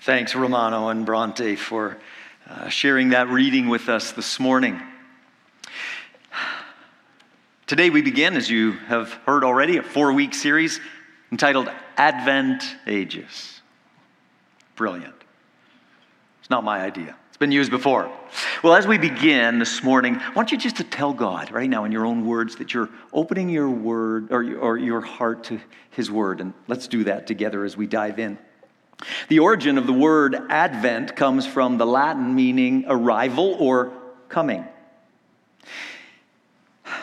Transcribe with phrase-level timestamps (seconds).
[0.00, 1.96] Thanks, Romano and Bronte, for
[2.48, 4.80] uh, sharing that reading with us this morning.
[7.66, 10.80] Today, we begin, as you have heard already, a four week series
[11.32, 13.62] entitled Advent Ages.
[14.76, 15.14] Brilliant.
[16.40, 18.12] It's not my idea, it's been used before.
[18.62, 21.84] Well, as we begin this morning, I want you just to tell God right now
[21.84, 25.58] in your own words that you're opening your word or, or your heart to
[25.90, 26.42] His word.
[26.42, 28.38] And let's do that together as we dive in.
[29.28, 33.92] The origin of the word Advent comes from the Latin meaning arrival or
[34.28, 34.64] coming.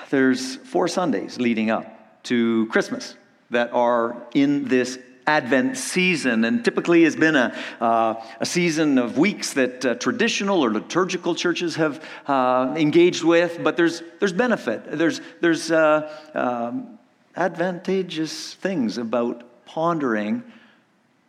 [0.09, 3.15] There's four Sundays leading up to Christmas
[3.49, 9.17] that are in this Advent season, and typically has been a, uh, a season of
[9.17, 14.83] weeks that uh, traditional or liturgical churches have uh, engaged with, but there's, there's benefit.
[14.85, 16.99] There's, there's uh, um,
[17.37, 20.43] advantageous things about pondering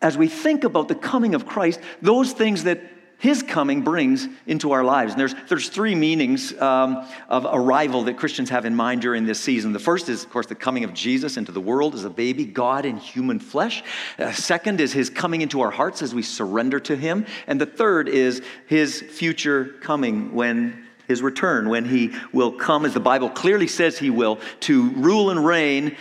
[0.05, 2.79] as we think about the coming of Christ, those things that
[3.17, 5.13] his coming brings into our lives.
[5.13, 9.41] And there's, there's three meanings um, of arrival that Christians have in mind during this
[9.41, 9.73] season.
[9.73, 12.45] The first is, of course, the coming of Jesus into the world as a baby,
[12.45, 13.83] God in human flesh.
[14.19, 17.25] Uh, second is his coming into our hearts as we surrender to him.
[17.47, 22.93] And the third is his future coming when his return, when he will come, as
[22.93, 25.97] the Bible clearly says he will, to rule and reign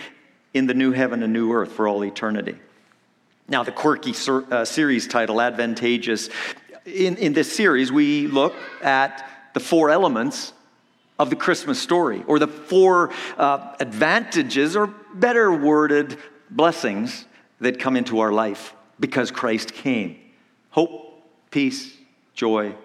[0.54, 2.58] in the new heaven and new earth for all eternity.
[3.48, 6.30] Now, the quirky ser- uh, series title, Advantageous,
[6.86, 10.54] in, in this series, we look at the four elements
[11.20, 16.18] of the Christmas story, or the four uh, advantages, or better worded,
[16.50, 17.26] blessings
[17.60, 20.20] that come into our life because Christ came
[20.70, 21.96] hope, peace,
[22.34, 22.76] joy,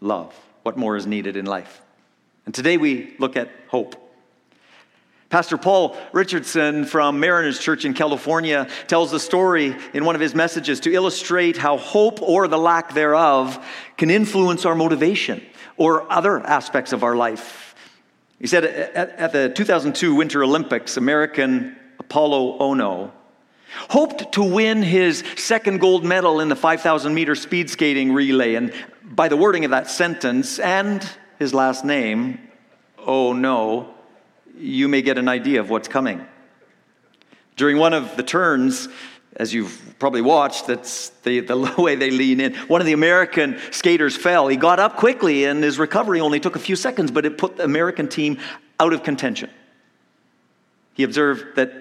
[0.00, 0.34] love.
[0.64, 1.80] What more is needed in life?
[2.44, 3.94] And today we look at hope.
[5.28, 10.34] Pastor Paul Richardson from Mariners Church in California tells the story in one of his
[10.34, 13.64] messages to illustrate how hope or the lack thereof
[13.96, 15.44] can influence our motivation
[15.76, 17.74] or other aspects of our life.
[18.38, 23.10] He said at, the 2002 Winter Olympics, American Apolo Ohno
[23.90, 28.54] hoped to win his second gold medal in the 5,000 meter speed skating relay.
[28.54, 28.72] And
[29.02, 31.06] by the wording of that sentence and
[31.38, 32.48] his last name,
[32.98, 33.95] oh no,
[34.56, 36.26] you may get an idea of what's coming.
[37.56, 38.88] During one of the turns,
[39.36, 42.54] as you've probably watched, that's the, the way they lean in.
[42.54, 44.48] One of the American skaters fell.
[44.48, 47.56] He got up quickly, and his recovery only took a few seconds, but it put
[47.56, 48.38] the American team
[48.80, 49.50] out of contention.
[50.94, 51.72] He observed that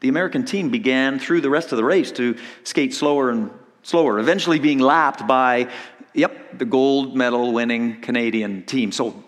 [0.00, 3.50] the American team began through the rest of the race to skate slower and
[3.82, 5.68] slower, eventually being lapped by,
[6.14, 8.92] yep, the gold medal winning Canadian team.
[8.92, 9.24] So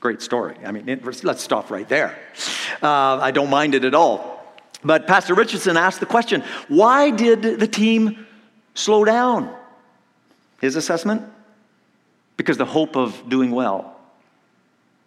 [0.00, 0.56] Great story.
[0.64, 2.18] I mean, it, let's stop right there.
[2.82, 4.40] Uh, I don't mind it at all.
[4.82, 8.26] But Pastor Richardson asked the question why did the team
[8.74, 9.54] slow down?
[10.60, 11.22] His assessment?
[12.38, 14.00] Because the hope of doing well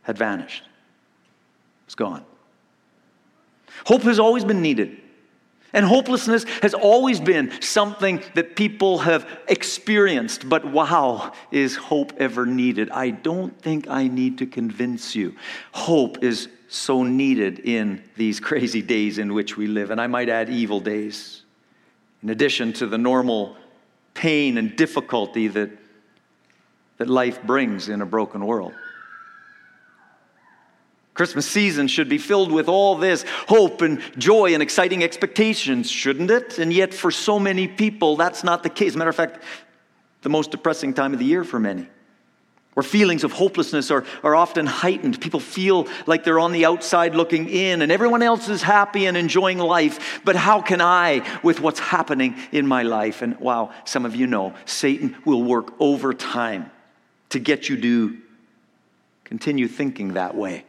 [0.04, 0.64] had vanished,
[1.86, 2.24] it's gone.
[3.86, 5.02] Hope has always been needed.
[5.74, 10.48] And hopelessness has always been something that people have experienced.
[10.48, 12.92] But wow, is hope ever needed?
[12.92, 15.36] I don't think I need to convince you.
[15.72, 19.90] Hope is so needed in these crazy days in which we live.
[19.90, 21.42] And I might add evil days,
[22.22, 23.58] in addition to the normal
[24.14, 25.72] pain and difficulty that,
[26.98, 28.74] that life brings in a broken world.
[31.14, 36.32] Christmas season should be filled with all this hope and joy and exciting expectations, shouldn't
[36.32, 36.58] it?
[36.58, 38.96] And yet, for so many people, that's not the case.
[38.96, 39.44] Matter of fact,
[40.24, 41.88] the most depressing time of the year for many.
[42.74, 45.22] Where feelings of hopelessness are, are often heightened.
[45.22, 49.16] People feel like they're on the outside looking in, and everyone else is happy and
[49.16, 50.22] enjoying life.
[50.26, 53.22] But how can I with what's happening in my life?
[53.22, 56.72] And wow, some of you know Satan will work overtime
[57.30, 58.18] to get you to
[59.24, 60.66] continue thinking that way.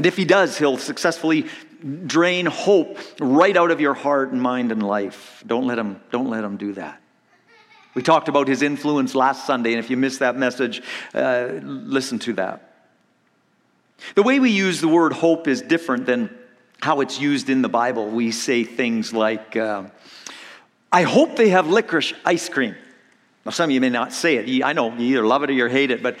[0.00, 1.44] And if he does, he'll successfully
[2.06, 5.44] drain hope right out of your heart and mind and life.
[5.46, 7.02] Don't let him, don't let him do that.
[7.92, 10.82] We talked about his influence last Sunday, and if you missed that message,
[11.12, 12.76] uh, listen to that.
[14.14, 16.34] The way we use the word hope is different than
[16.80, 18.08] how it's used in the Bible.
[18.08, 19.82] We say things like, uh,
[20.90, 22.74] I hope they have licorice ice cream.
[23.44, 24.64] Now, some of you may not say it.
[24.64, 26.16] I know you either love it or you hate it, but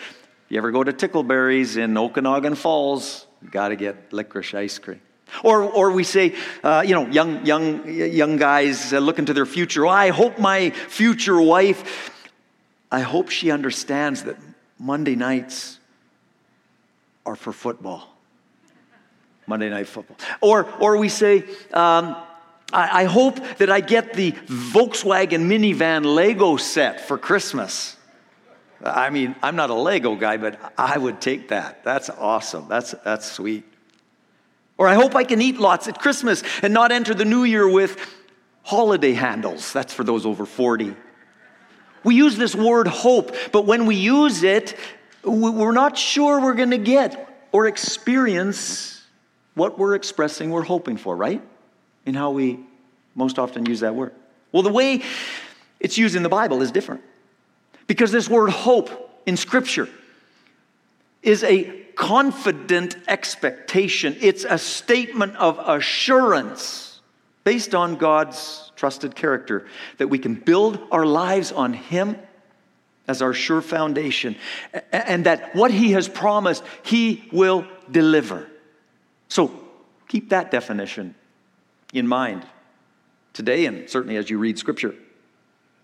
[0.50, 5.00] you ever go to Tickleberry's in Okanagan Falls, Got to get licorice ice cream.
[5.44, 9.46] Or, or we say, uh, you know, young, young, young guys uh, looking to their
[9.46, 9.86] future.
[9.86, 12.10] Oh, I hope my future wife,
[12.90, 14.36] I hope she understands that
[14.78, 15.78] Monday nights
[17.24, 18.08] are for football.
[19.46, 20.16] Monday night football.
[20.40, 22.16] Or, or we say, um,
[22.72, 27.96] I, I hope that I get the Volkswagen minivan Lego set for Christmas.
[28.82, 31.84] I mean, I'm not a Lego guy, but I would take that.
[31.84, 32.66] That's awesome.
[32.68, 33.64] That's, that's sweet.
[34.78, 37.68] Or I hope I can eat lots at Christmas and not enter the new year
[37.68, 37.98] with
[38.62, 39.72] holiday handles.
[39.72, 40.96] That's for those over 40.
[42.02, 44.74] We use this word hope, but when we use it,
[45.22, 49.02] we're not sure we're going to get or experience
[49.54, 51.42] what we're expressing we're hoping for, right?
[52.06, 52.60] In how we
[53.14, 54.14] most often use that word.
[54.52, 55.02] Well, the way
[55.78, 57.02] it's used in the Bible is different.
[57.90, 59.88] Because this word hope in Scripture
[61.24, 61.64] is a
[61.96, 67.00] confident expectation, it's a statement of assurance
[67.42, 69.66] based on God's trusted character
[69.98, 72.16] that we can build our lives on Him
[73.08, 74.36] as our sure foundation,
[74.92, 78.46] and that what He has promised, He will deliver.
[79.26, 79.50] So
[80.06, 81.16] keep that definition
[81.92, 82.46] in mind
[83.32, 84.94] today, and certainly as you read Scripture.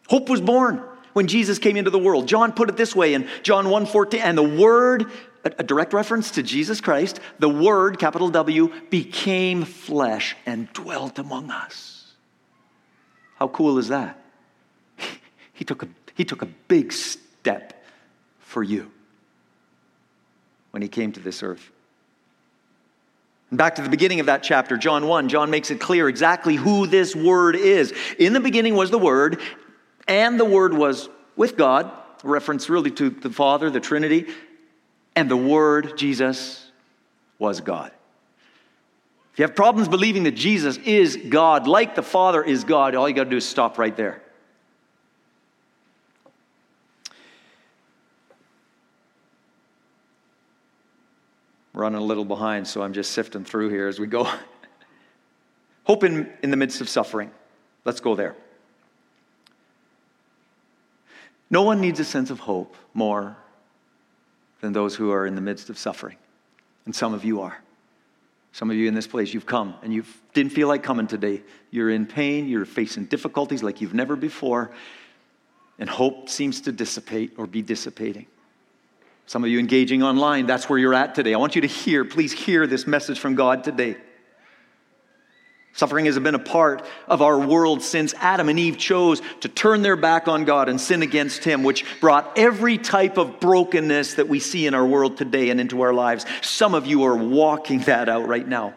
[0.06, 0.80] Hope was born
[1.16, 2.28] when Jesus came into the world.
[2.28, 5.10] John put it this way in John 1:14, and the word
[5.44, 11.50] a direct reference to Jesus Christ, the word capital W became flesh and dwelt among
[11.50, 12.12] us.
[13.36, 14.22] How cool is that?
[15.54, 17.82] He took a, he took a big step
[18.40, 18.90] for you
[20.72, 21.70] when he came to this earth.
[23.48, 26.56] And back to the beginning of that chapter, John 1, John makes it clear exactly
[26.56, 27.94] who this word is.
[28.18, 29.40] In the beginning was the word,
[30.08, 31.90] and the Word was with God,
[32.22, 34.26] reference really to the Father, the Trinity,
[35.14, 36.70] and the Word, Jesus,
[37.38, 37.92] was God.
[39.32, 43.06] If you have problems believing that Jesus is God, like the Father is God, all
[43.08, 44.22] you got to do is stop right there.
[51.74, 54.26] Running a little behind, so I'm just sifting through here as we go.
[55.84, 57.30] Hope in, in the midst of suffering.
[57.84, 58.34] Let's go there.
[61.50, 63.36] No one needs a sense of hope more
[64.60, 66.16] than those who are in the midst of suffering.
[66.84, 67.62] And some of you are.
[68.52, 71.42] Some of you in this place, you've come and you didn't feel like coming today.
[71.70, 74.70] You're in pain, you're facing difficulties like you've never before,
[75.78, 78.26] and hope seems to dissipate or be dissipating.
[79.26, 81.34] Some of you engaging online, that's where you're at today.
[81.34, 83.96] I want you to hear, please hear this message from God today.
[85.76, 89.82] Suffering has been a part of our world since Adam and Eve chose to turn
[89.82, 94.26] their back on God and sin against Him, which brought every type of brokenness that
[94.26, 96.24] we see in our world today and into our lives.
[96.40, 98.72] Some of you are walking that out right now.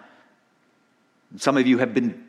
[1.38, 2.28] Some of you have been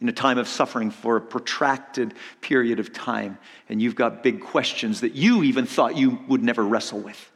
[0.00, 3.38] in a time of suffering for a protracted period of time,
[3.68, 7.29] and you've got big questions that you even thought you would never wrestle with.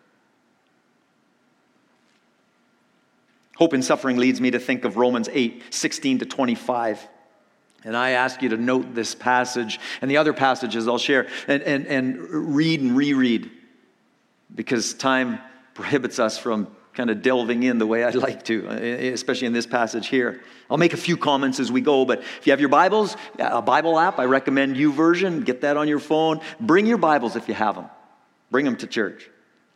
[3.56, 7.08] Hope in suffering leads me to think of Romans 8 16 to 25.
[7.84, 11.62] And I ask you to note this passage and the other passages I'll share and,
[11.62, 12.18] and, and
[12.56, 13.50] read and reread
[14.54, 15.38] because time
[15.74, 19.66] prohibits us from kind of delving in the way I'd like to, especially in this
[19.66, 20.40] passage here.
[20.70, 23.60] I'll make a few comments as we go, but if you have your Bibles, a
[23.60, 25.44] Bible app, I recommend YouVersion.
[25.44, 26.40] Get that on your phone.
[26.60, 27.86] Bring your Bibles if you have them.
[28.50, 29.28] Bring them to church.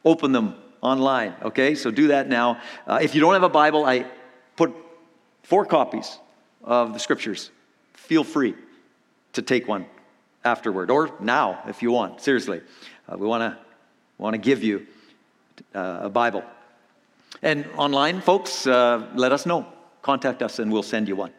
[0.04, 1.74] Open them online, okay?
[1.74, 2.60] So do that now.
[2.86, 4.06] Uh, if you don't have a Bible, I
[4.56, 4.74] put
[5.42, 6.18] four copies
[6.62, 7.50] of the scriptures.
[7.94, 8.54] Feel free
[9.32, 9.86] to take one
[10.44, 12.20] afterward or now if you want.
[12.20, 12.60] Seriously,
[13.08, 13.58] uh, we want to
[14.18, 14.86] want to give you
[15.74, 16.42] uh, a Bible.
[17.42, 19.66] And online, folks, uh, let us know.
[20.02, 21.32] Contact us and we'll send you one.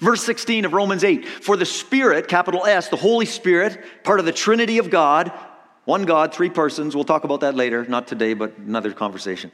[0.00, 4.26] Verse 16 of Romans 8 For the Spirit, capital S, the Holy Spirit, part of
[4.26, 5.32] the Trinity of God,
[5.84, 6.94] one God, three persons.
[6.94, 9.50] We'll talk about that later, not today, but another conversation.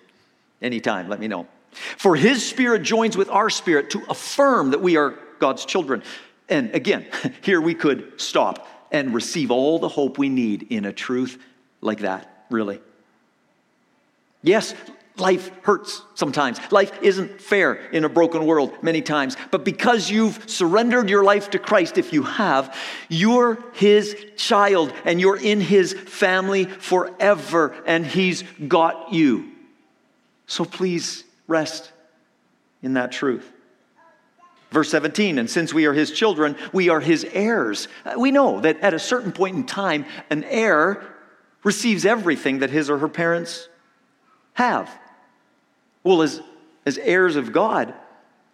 [0.61, 1.47] Anytime, let me know.
[1.70, 6.02] For his spirit joins with our spirit to affirm that we are God's children.
[6.49, 7.06] And again,
[7.42, 11.38] here we could stop and receive all the hope we need in a truth
[11.80, 12.80] like that, really.
[14.42, 14.75] Yes,
[15.18, 16.58] Life hurts sometimes.
[16.70, 19.37] Life isn't fair in a broken world many times.
[19.50, 22.76] But because you've surrendered your life to Christ, if you have,
[23.08, 29.50] you're His child and you're in His family forever and He's got you.
[30.46, 31.92] So please rest
[32.82, 33.50] in that truth.
[34.70, 37.88] Verse 17, and since we are His children, we are His heirs.
[38.04, 41.02] Uh, we know that at a certain point in time, an heir
[41.64, 43.68] receives everything that his or her parents
[44.54, 44.90] have.
[46.05, 46.40] Well, as,
[46.87, 47.95] as heirs of God,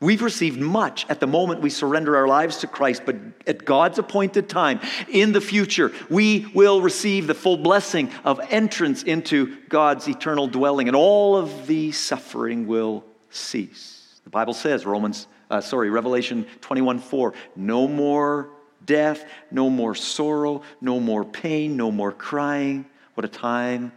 [0.05, 3.99] We've received much at the moment we surrender our lives to Christ, but at God's
[3.99, 10.07] appointed time, in the future, we will receive the full blessing of entrance into God's
[10.07, 14.21] eternal dwelling, and all of the suffering will cease.
[14.25, 17.33] The Bible says, Romans, uh, sorry, Revelation 21 4.
[17.57, 18.51] No more
[18.85, 22.85] death, no more sorrow, no more pain, no more crying.
[23.15, 23.93] What a time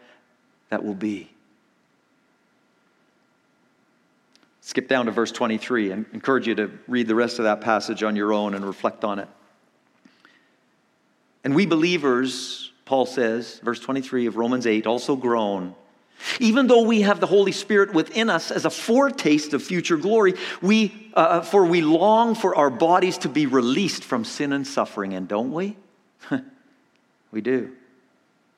[0.70, 1.30] that will be.
[4.68, 8.04] Skip down to verse 23 and encourage you to read the rest of that passage
[8.04, 9.30] on your own and reflect on it.
[11.46, 15.74] And we believers, Paul says, verse 23 of Romans 8, also groan.
[16.42, 20.34] Even though we have the Holy Spirit within us as a foretaste of future glory,
[20.62, 25.14] we, uh, for we long for our bodies to be released from sin and suffering,
[25.14, 25.78] and don't we?
[27.32, 27.72] we do.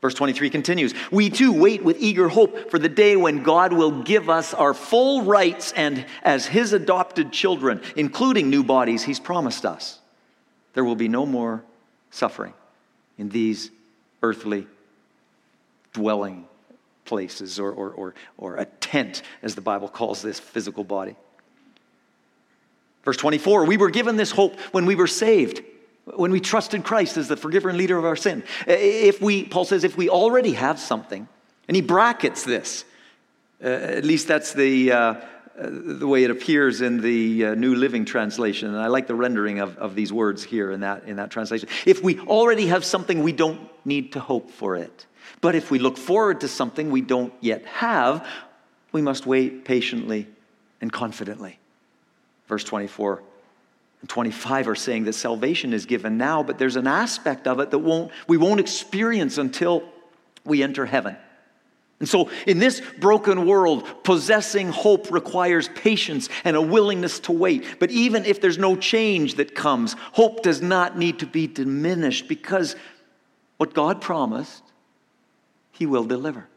[0.02, 4.04] Verse 23 continues We too wait with eager hope for the day when God will
[4.04, 9.66] give us our full rights and as His adopted children, including new bodies He's promised
[9.66, 10.00] us.
[10.74, 11.64] There will be no more
[12.12, 12.54] suffering
[13.18, 13.72] in these
[14.24, 14.68] earthly
[15.94, 16.48] dwelling
[17.06, 21.16] places or, or, or, or a tent, as the Bible calls this physical body.
[23.04, 25.62] Verse 24 We were given this hope when we were saved
[26.16, 28.44] when we trusted Christ as the forgiver and leader of our sin.
[28.68, 31.28] If we, Paul says, if we already have something,
[31.68, 32.86] and he brackets this,
[33.64, 35.16] uh, at least that's the, uh,
[35.56, 38.70] the way it appears in the uh, New Living Translation.
[38.70, 41.70] And I like the rendering of, of these words here in that, in that translation.
[41.86, 45.06] If we already have something, we don't need to hope for it.
[45.42, 48.28] But if we look forward to something we don't yet have,
[48.92, 50.28] we must wait patiently
[50.82, 51.60] and confidently.
[52.48, 53.22] Verse 24
[54.02, 57.72] and 25 are saying that salvation is given now, but there's an aspect of it
[57.72, 59.84] that won't, we won't experience until
[60.46, 61.18] we enter heaven.
[62.00, 67.78] And so, in this broken world, possessing hope requires patience and a willingness to wait.
[67.78, 72.30] But even if there's no change that comes, hope does not need to be diminished
[72.30, 72.78] because
[73.58, 74.64] what God promised,
[75.74, 76.48] He will deliver.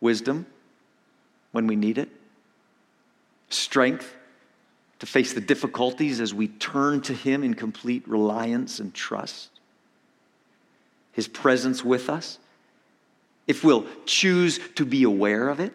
[0.00, 0.46] Wisdom
[1.52, 2.08] when we need it,
[3.48, 4.16] strength
[5.00, 9.50] to face the difficulties as we turn to Him in complete reliance and trust.
[11.12, 12.38] His presence with us,
[13.46, 15.72] if we'll choose to be aware of it,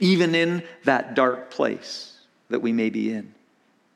[0.00, 3.32] even in that dark place that we may be in.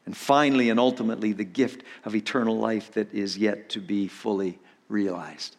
[0.04, 4.58] And finally and ultimately, the gift of eternal life that is yet to be fully
[4.88, 5.56] realized.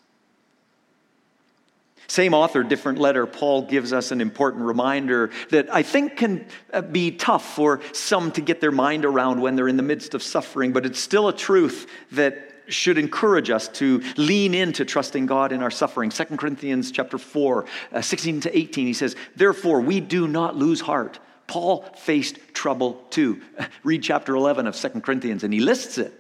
[2.07, 6.81] Same author, different letter, Paul gives us an important reminder that I think can uh,
[6.81, 10.23] be tough for some to get their mind around when they're in the midst of
[10.23, 15.51] suffering, but it's still a truth that should encourage us to lean into trusting God
[15.51, 16.09] in our suffering.
[16.09, 20.81] 2 Corinthians chapter 4, uh, 16 to 18, he says, Therefore, we do not lose
[20.81, 21.19] heart.
[21.47, 23.41] Paul faced trouble too.
[23.83, 26.13] Read chapter 11 of 2 Corinthians, and he lists it.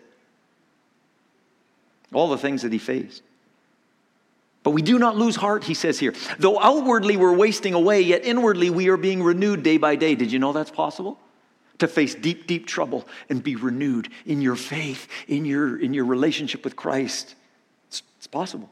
[2.13, 3.23] All the things that he faced.
[4.67, 6.13] But we do not lose heart, he says here.
[6.39, 10.13] Though outwardly we're wasting away, yet inwardly we are being renewed day by day.
[10.13, 11.17] Did you know that's possible?
[11.77, 16.03] To face deep, deep trouble and be renewed in your faith, in your, in your
[16.03, 17.35] relationship with Christ.
[17.87, 18.69] It's, it's possible.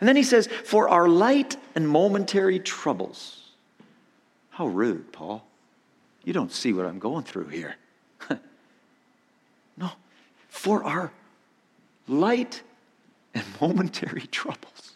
[0.00, 3.50] And then he says, For our light and momentary troubles.
[4.48, 5.46] How rude, Paul.
[6.24, 7.76] You don't see what I'm going through here.
[9.76, 9.90] no,
[10.48, 11.12] for our
[12.08, 12.62] light
[13.34, 14.93] and momentary troubles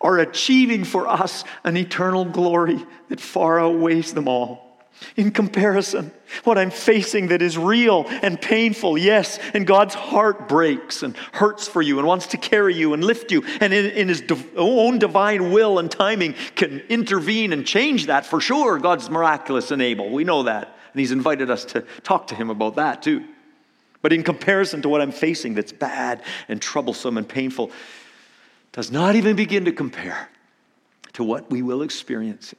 [0.00, 4.68] are achieving for us an eternal glory that far outweighs them all.
[5.16, 6.10] In comparison,
[6.44, 11.68] what I'm facing that is real and painful, yes, and God's heart breaks and hurts
[11.68, 14.22] for you and wants to carry you and lift you, and in, in His
[14.56, 18.78] own divine will and timing can intervene and change that for sure.
[18.78, 20.10] God's miraculous and able.
[20.10, 20.76] We know that.
[20.92, 23.24] And He's invited us to talk to Him about that too.
[24.02, 27.70] But in comparison to what I'm facing that's bad and troublesome and painful,
[28.72, 30.28] does not even begin to compare
[31.14, 32.54] to what we will experience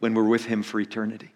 [0.00, 1.30] when we're with Him for eternity.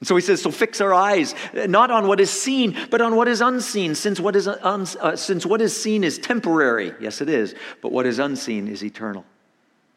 [0.00, 3.16] And so he says, so fix our eyes not on what is seen, but on
[3.16, 6.92] what is unseen, since what is, un, uh, since what is seen is temporary.
[7.00, 9.24] Yes, it is, but what is unseen is eternal.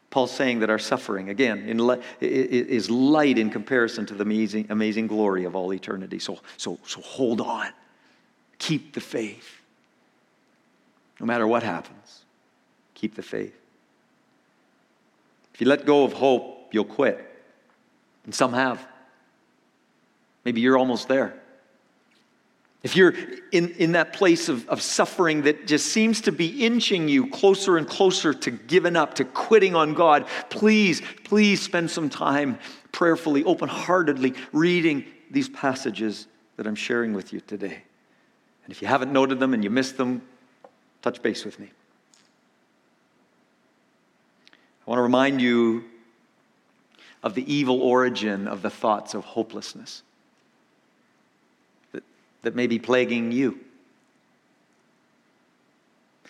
[0.08, 5.08] Paul's saying that our suffering, again, in, is light in comparison to the amazing, amazing
[5.08, 6.18] glory of all eternity.
[6.18, 7.68] So, so, so hold on.
[8.58, 9.60] Keep the faith.
[11.20, 11.97] No matter what happens,
[12.98, 13.54] keep the faith.
[15.54, 17.24] If you let go of hope, you'll quit.
[18.24, 18.84] And some have.
[20.44, 21.34] Maybe you're almost there.
[22.82, 23.14] If you're
[23.50, 27.76] in, in that place of, of suffering that just seems to be inching you closer
[27.76, 32.58] and closer to giving up, to quitting on God, please, please spend some time
[32.92, 37.82] prayerfully, open heartedly reading these passages that I'm sharing with you today.
[38.64, 40.22] And if you haven't noted them and you missed them,
[41.02, 41.70] touch base with me.
[44.88, 45.84] I want to remind you
[47.22, 50.02] of the evil origin of the thoughts of hopelessness.
[51.92, 52.02] that
[52.40, 53.60] that may be plaguing you.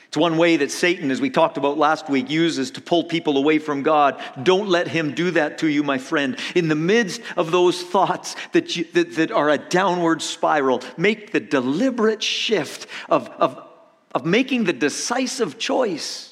[0.08, 3.36] It's one way that Satan, as we talked about last week, uses to pull people
[3.36, 4.20] away from God.
[4.42, 6.36] Don't let him do that to you, my friend.
[6.56, 11.30] In the midst of those thoughts that, you, that, that are a downward spiral, make
[11.30, 13.64] the deliberate shift of, of,
[14.12, 16.27] of making the decisive choice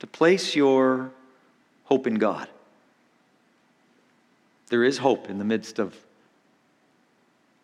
[0.00, 1.10] to place your
[1.84, 2.48] hope in God.
[4.68, 5.96] There is hope in the midst of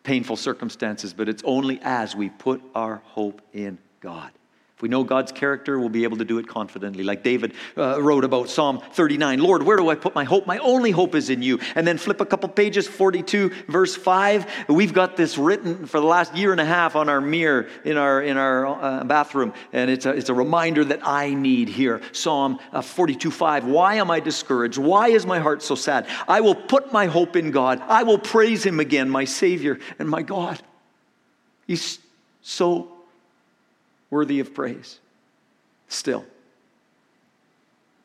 [0.03, 4.31] painful circumstances, but it's only as we put our hope in God.
[4.77, 7.03] If we know God's character, we'll be able to do it confidently.
[7.03, 10.45] Like David uh, wrote about Psalm 39 Lord, where do I put my hope?
[10.45, 11.59] My only hope is in you.
[11.73, 14.45] And then flip a couple pages, 42, verse 5.
[14.69, 17.97] We've got this written for the last year and a half on our mirror in
[17.97, 19.51] our, in our uh, bathroom.
[19.73, 21.99] And it's a, it's a reminder that I need here.
[22.11, 23.65] Psalm uh, 42, 5.
[23.65, 24.77] Why am I discouraged?
[24.77, 26.05] Why is my heart so sad?
[26.27, 27.81] I will put my hope in God.
[27.87, 30.61] I will praise him again, my Savior and my God.
[31.65, 31.97] He's
[32.43, 32.96] so
[34.09, 34.99] worthy of praise.
[35.87, 36.25] Still,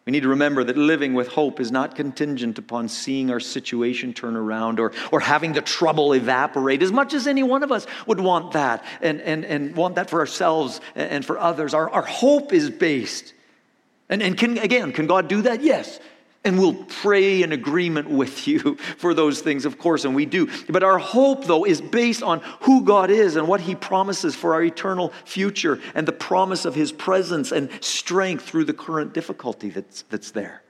[0.05, 4.13] we need to remember that living with hope is not contingent upon seeing our situation
[4.13, 7.87] turn around or, or having the trouble evaporate, as much as any one of us
[8.07, 11.73] would want that and, and, and want that for ourselves and for others.
[11.73, 13.33] Our, our hope is based.
[14.09, 15.63] And, and can, again, can God do that?
[15.63, 16.01] Yes.
[16.45, 20.49] And we'll pray in agreement with you for those things, of course, and we do.
[20.69, 24.55] But our hope, though, is based on who God is and what He promises for
[24.55, 29.71] our eternal future and the promise of His presence and strength through the current difficulty
[29.71, 30.63] that's, that's there.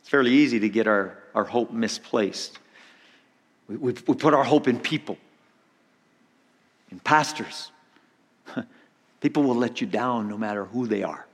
[0.00, 2.58] It's fairly easy to get our, our hope misplaced.
[3.68, 5.18] We, we, we put our hope in people,
[6.90, 7.70] in pastors.
[9.20, 11.26] People will let you down no matter who they are.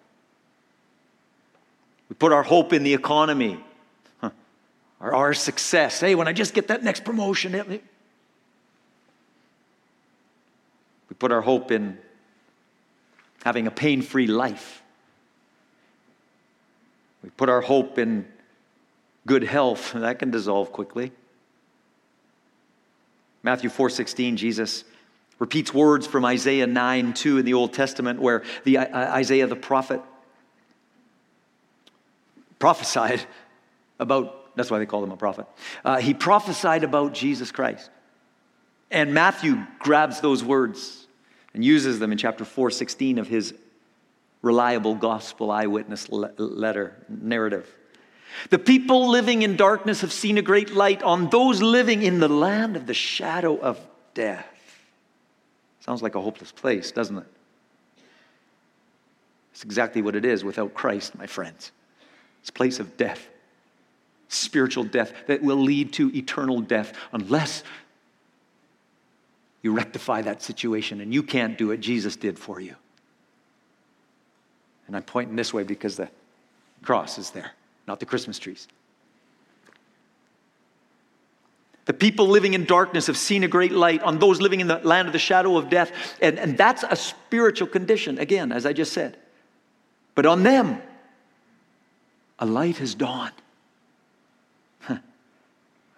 [2.09, 3.63] We put our hope in the economy,
[4.21, 4.31] huh.
[5.01, 6.01] our, our success.
[6.01, 7.83] Hey, when I just get that next promotion, it, we
[11.19, 11.99] put our hope in
[13.45, 14.83] having a pain free life.
[17.23, 18.27] We put our hope in
[19.27, 19.95] good health.
[19.95, 21.13] That can dissolve quickly.
[23.43, 24.85] Matthew 4:16 Jesus
[25.39, 30.01] repeats words from Isaiah 9 2 in the Old Testament where the Isaiah the prophet
[32.67, 33.21] prophesied
[34.01, 35.47] about, that's why they call him a prophet.
[35.85, 37.91] Uh, he prophesied about Jesus Christ.
[38.91, 41.07] And Matthew grabs those words
[41.55, 43.55] and uses them in chapter 4, 16 of his
[44.43, 47.73] reliable gospel eyewitness letter narrative.
[48.51, 52.29] The people living in darkness have seen a great light on those living in the
[52.29, 53.79] land of the shadow of
[54.13, 54.49] death.
[55.79, 57.27] Sounds like a hopeless place, doesn't it?
[59.53, 61.71] It's exactly what it is without Christ, my friends.
[62.47, 63.27] It's a place of death,
[64.29, 67.65] spiritual death that will lead to eternal death unless
[69.63, 71.01] you rectify that situation.
[71.01, 72.77] And you can't do it, Jesus did for you.
[74.87, 76.09] And I'm pointing this way because the
[76.85, 77.51] cross is there,
[77.89, 78.69] not the Christmas trees.
[81.87, 84.79] The people living in darkness have seen a great light on those living in the
[84.85, 85.91] land of the shadow of death.
[86.23, 89.17] And, and that's a spiritual condition, again, as I just said.
[90.15, 90.81] But on them,
[92.39, 93.33] a light has dawned.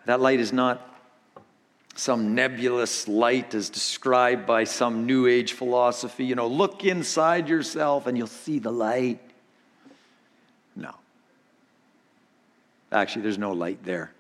[0.07, 0.85] that light is not
[1.97, 6.25] some nebulous light as described by some new age philosophy.
[6.25, 9.19] You know, look inside yourself and you'll see the light.
[10.77, 10.95] No.
[12.93, 14.13] Actually, there's no light there.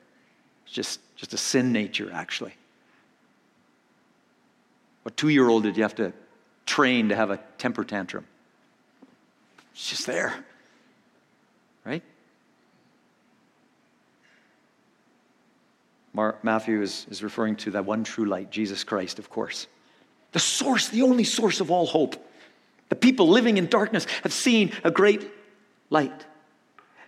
[0.66, 2.54] It's just, just a sin nature, actually.
[5.04, 6.12] What two year old did you have to
[6.66, 8.26] train to have a temper tantrum?
[9.72, 10.44] It's just there
[11.88, 12.02] right?
[16.42, 19.68] Matthew is, is referring to that one true light, Jesus Christ, of course.
[20.32, 22.16] The source, the only source of all hope.
[22.88, 25.30] The people living in darkness have seen a great
[25.90, 26.26] light.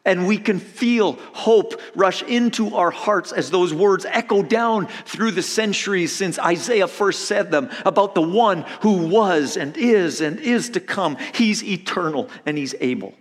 [0.04, 5.32] And we can feel hope rush into our hearts as those words echo down through
[5.32, 10.38] the centuries since Isaiah first said them about the one who was and is and
[10.38, 11.18] is to come.
[11.34, 13.14] He's eternal and he's able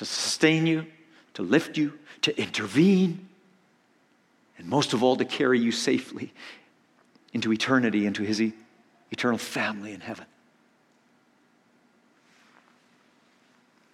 [0.00, 0.86] to sustain you,
[1.34, 3.28] to lift you, to intervene,
[4.56, 6.32] and most of all, to carry you safely
[7.34, 8.54] into eternity, into his e-
[9.10, 10.24] eternal family in heaven.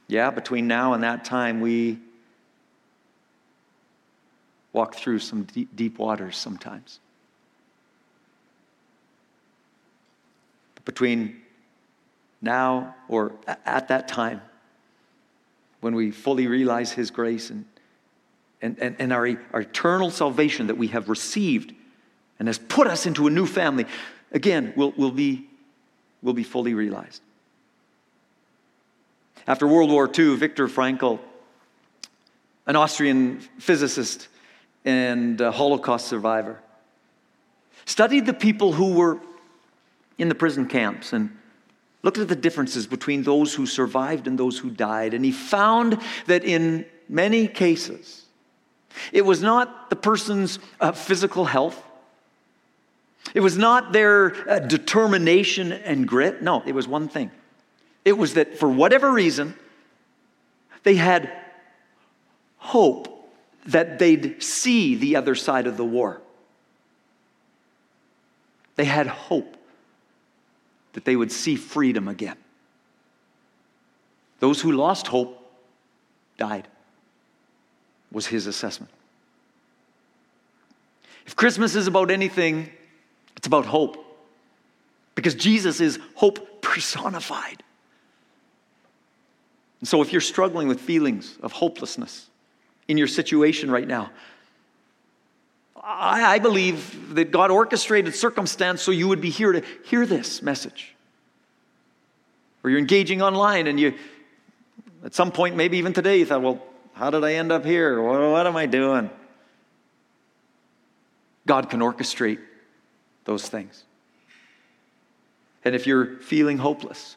[0.06, 1.98] Yeah, between now and that time, we
[4.72, 7.00] walk through some deep, deep waters sometimes.
[10.76, 11.42] But between
[12.40, 13.32] now or
[13.64, 14.40] at that time,
[15.87, 17.64] when we fully realize His grace and,
[18.61, 21.72] and, and, and our, our eternal salvation that we have received
[22.40, 23.87] and has put us into a new family,
[24.33, 25.46] again, will, will, be,
[26.22, 27.22] will be fully realized.
[29.46, 31.20] After World War II, Viktor Frankl,
[32.66, 34.27] an Austrian physicist
[34.85, 36.59] and Holocaust survivor,
[37.85, 39.20] studied the people who were
[40.18, 41.31] in the prison camps and
[42.06, 45.12] looked at the differences between those who survived and those who died.
[45.12, 48.24] And he found that in many cases,
[49.12, 51.82] it was not the person's uh, physical health.
[53.34, 56.42] It was not their uh, determination and grit.
[56.42, 57.32] No, it was one thing.
[58.04, 59.56] It was that for whatever reason,
[60.84, 61.32] they had
[62.58, 63.28] hope
[63.66, 66.22] that they'd see the other side of the war.
[68.76, 69.56] They had hope
[70.96, 72.38] that they would see freedom again.
[74.40, 75.46] Those who lost hope
[76.38, 76.66] died,
[78.11, 78.90] was his assessment.
[81.26, 82.70] If Christmas is about anything,
[83.37, 84.02] it's about hope.
[85.14, 87.62] Because Jesus is hope personified.
[89.80, 92.28] And so if you're struggling with feelings of hopelessness
[92.88, 94.11] in your situation right now,
[95.87, 100.42] I, I believe that God orchestrated circumstance so you would be here to hear this
[100.42, 100.94] message.
[102.64, 103.94] Or you're engaging online and you,
[105.05, 106.61] at some point, maybe even today, you thought, well,
[106.94, 108.03] how did I end up here?
[108.03, 109.11] What, what am I doing?
[111.46, 112.40] God can orchestrate
[113.25, 113.85] those things.
[115.64, 117.16] And if you're feeling hopeless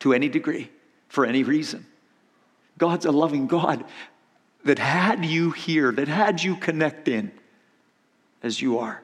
[0.00, 0.70] to any degree,
[1.08, 1.86] for any reason,
[2.76, 3.84] God's a loving God
[4.64, 7.32] that had you here, that had you connect in,
[8.42, 9.02] as you are.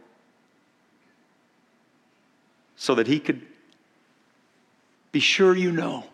[2.76, 3.42] So that He could
[5.12, 6.04] be sure you know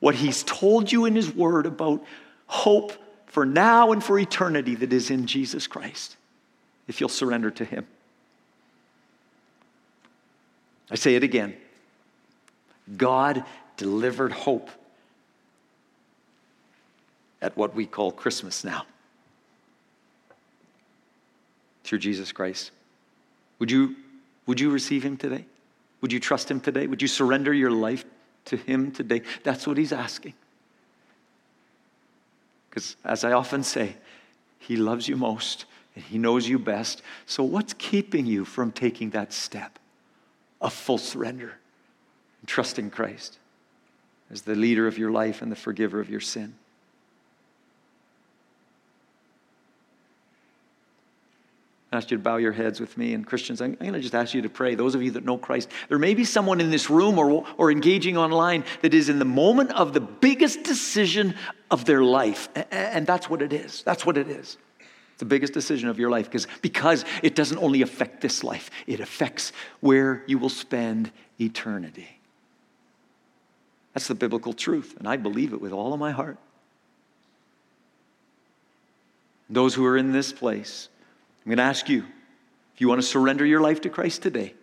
[0.00, 2.04] what He's told you in His Word about
[2.46, 2.92] hope
[3.26, 6.16] for now and for eternity that is in Jesus Christ,
[6.88, 7.86] if you'll surrender to Him.
[10.90, 11.56] I say it again.
[12.96, 13.44] God
[13.76, 14.70] delivered hope
[17.42, 18.86] at what we call Christmas now
[21.86, 22.72] through Jesus Christ.
[23.58, 23.96] Would you,
[24.46, 25.46] would you receive him today?
[26.00, 26.86] Would you trust him today?
[26.86, 28.04] Would you surrender your life
[28.46, 29.22] to him today?
[29.44, 30.34] That's what he's asking.
[32.68, 33.96] Because as I often say,
[34.58, 37.02] he loves you most and he knows you best.
[37.24, 39.78] So, what's keeping you from taking that step
[40.60, 41.54] of full surrender
[42.40, 43.38] and trusting Christ
[44.30, 46.54] as the leader of your life and the forgiver of your sin?
[51.92, 53.14] I ask you to bow your heads with me.
[53.14, 54.74] And Christians, I'm, going to just ask you to pray.
[54.74, 57.70] Those of you that know Christ, there may be someone in this room or, or
[57.70, 61.34] engaging online that is in the moment of the biggest decision
[61.70, 62.48] of their life.
[62.70, 63.82] And that's what it is.
[63.84, 64.58] That's what it is.
[65.16, 68.70] It's the biggest decision of your life because, because it doesn't only affect this life,
[68.86, 72.08] it affects where you will spend eternity.
[73.94, 76.36] That's the biblical truth, and I believe it with all of my heart.
[79.48, 80.90] Those who are in this place,
[81.46, 82.04] I'm going to ask you
[82.74, 84.54] if you want to surrender your life to Christ today,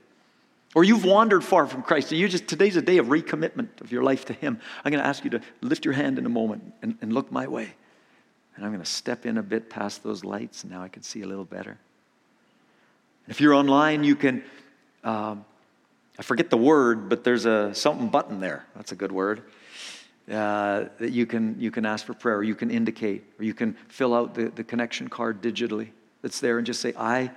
[0.76, 4.04] or you've wandered far from Christ, you just today's a day of recommitment of your
[4.04, 4.60] life to Him.
[4.84, 7.32] I'm going to ask you to lift your hand in a moment and, and look
[7.32, 7.74] my way.
[8.58, 11.04] And I'm going to step in a bit past those lights, and now I can
[11.04, 11.78] see a little better.
[13.30, 14.44] If you're online, you can,
[15.06, 15.46] um,
[16.20, 18.66] I forget the word, but there's a something button there.
[18.76, 19.44] That's a good word.
[20.30, 23.54] Uh, that you can, you can ask for prayer, or you can indicate, or you
[23.54, 25.92] can fill out the, the connection card digitally
[26.24, 27.30] that's there and just say, I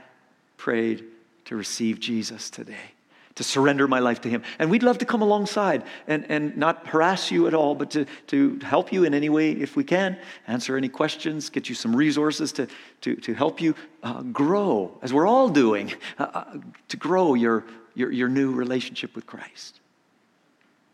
[0.56, 1.04] prayed
[1.46, 2.92] to receive Jesus today,
[3.34, 4.42] to surrender my life to Him.
[4.58, 8.06] And we'd love to come alongside and, and not harass you at all, but to,
[8.28, 11.94] to help you in any way if we can, answer any questions, get you some
[11.94, 12.68] resources to,
[13.02, 16.44] to, to help you uh, grow, as we're all doing, uh, uh
[16.88, 19.80] to grow your, your, your new relationship with Christ.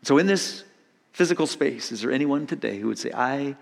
[0.01, 0.63] So, in this
[1.13, 3.55] physical space, is there anyone today who would say, I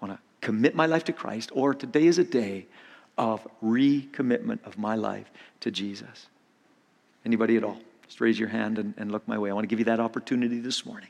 [0.00, 2.66] want to commit my life to Christ, or today is a day
[3.18, 6.28] of recommitment of my life to Jesus.
[7.24, 7.78] Anybody at all?
[8.06, 9.50] Just raise your hand and, and look my way.
[9.50, 11.08] I want to give you that opportunity this morning.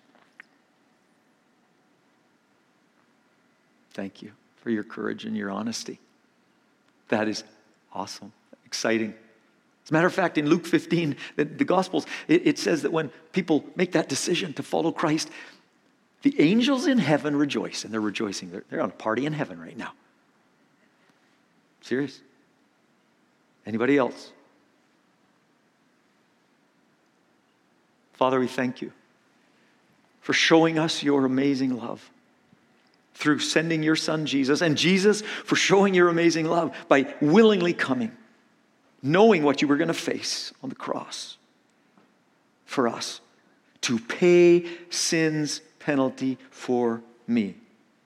[3.93, 5.99] Thank you for your courage and your honesty.
[7.09, 7.45] That is
[7.93, 8.33] awesome,
[8.65, 9.15] exciting.
[9.85, 12.93] As a matter of fact, in Luke 15, the, the Gospels, it, it says that
[12.93, 15.29] when people make that decision to follow Christ,
[16.23, 18.51] the angels in heaven rejoice, and they're rejoicing.
[18.51, 19.93] They're, they're on a party in heaven right now.
[21.83, 22.21] Serious?
[23.67, 24.33] Anybody else?
[28.15, 28.93] Father, we thank you
[30.21, 32.11] for showing us your amazing love
[33.15, 38.17] through sending your son Jesus, and Jesus for showing your amazing love by willingly coming
[39.03, 41.37] knowing what you were going to face on the cross
[42.65, 43.21] for us
[43.81, 47.57] to pay sin's penalty for me,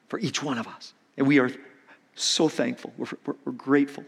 [0.09, 0.95] for each one of us.
[1.19, 1.51] And we are
[2.17, 2.93] so thankful.
[2.97, 4.05] We're, we're, we're, grateful.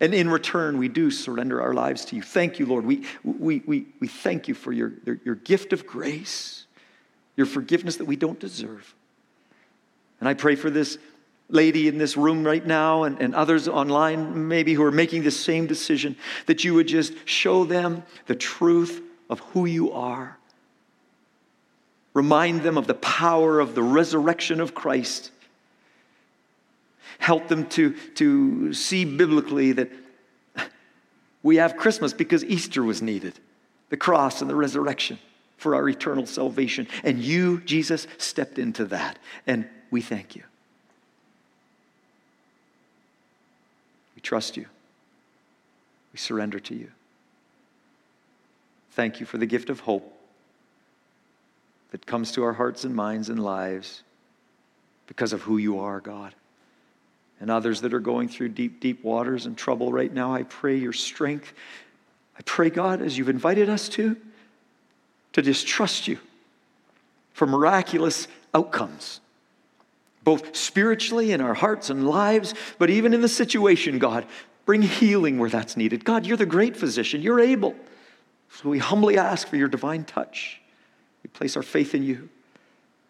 [0.00, 2.22] And in return, we do surrender our lives to you.
[2.22, 2.84] Thank you, Lord.
[2.84, 6.66] We, we, we, we thank you for your, your, your gift of grace,
[7.36, 8.94] your forgiveness that we don't deserve.
[10.20, 10.98] And I pray for this
[11.48, 15.30] lady in this room right now and, and others online, maybe who are making the
[15.30, 20.38] same decision, that you would just show them the truth of who you are.
[22.14, 25.32] Remind them of the power of the resurrection of Christ.
[27.24, 29.90] Help them to, to see biblically that
[31.42, 33.32] we have Christmas because Easter was needed
[33.88, 35.18] the cross and the resurrection
[35.56, 36.86] for our eternal salvation.
[37.02, 39.18] And you, Jesus, stepped into that.
[39.46, 40.42] And we thank you.
[44.14, 44.66] We trust you.
[46.12, 46.90] We surrender to you.
[48.90, 50.14] Thank you for the gift of hope
[51.90, 54.02] that comes to our hearts and minds and lives
[55.06, 56.34] because of who you are, God.
[57.44, 60.78] And others that are going through deep, deep waters and trouble right now, I pray
[60.78, 61.52] your strength.
[62.38, 64.16] I pray, God, as you've invited us to,
[65.34, 66.18] to just trust you
[67.34, 69.20] for miraculous outcomes,
[70.22, 74.24] both spiritually in our hearts and lives, but even in the situation, God.
[74.64, 76.02] Bring healing where that's needed.
[76.02, 77.74] God, you're the great physician, you're able.
[78.52, 80.62] So we humbly ask for your divine touch.
[81.22, 82.30] We place our faith in you.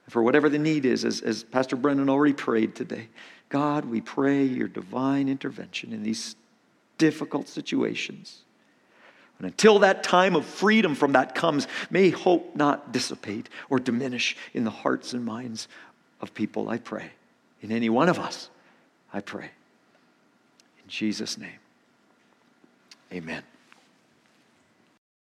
[0.09, 3.11] For whatever the need is, as, as Pastor Brendan already prayed today,
[3.48, 6.37] God, we pray your divine intervention in these
[6.98, 8.42] difficult situations.
[9.38, 14.37] And until that time of freedom from that comes, may hope not dissipate or diminish
[14.52, 15.68] in the hearts and minds
[16.20, 17.11] of people, I pray.
[17.61, 18.50] In any one of us,
[19.12, 19.50] I pray.
[20.85, 21.59] In Jesus' name,
[23.12, 23.42] amen.